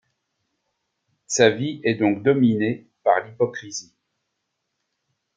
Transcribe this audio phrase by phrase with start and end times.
[1.27, 3.93] Sa vie est donc dominée par l’hypocrisie.